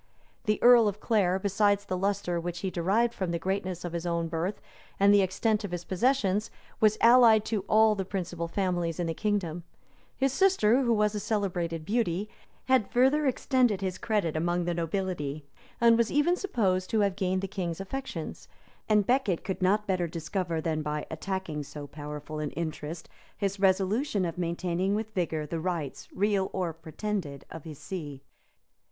[0.45, 4.03] The earl of Clare, besides the lustre which he derived from the greatness of his
[4.07, 4.59] own birth
[4.99, 9.13] and the extent of his possessions, was allied to all the principal families in the
[9.13, 9.63] kingdom;
[10.17, 12.27] his sister, who was a celebrated beauty,
[12.65, 15.45] had further extended his credit among the nobility
[15.79, 18.47] and was even supposed to have gained the king's affections;
[18.89, 23.07] and Becket could not better discover, than by attacking so powerful an interest,
[23.37, 28.23] his resolution of maintaining with vigor the rights, real or pretended, of his see.